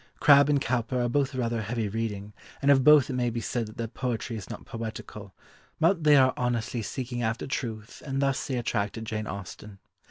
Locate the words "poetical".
4.65-5.31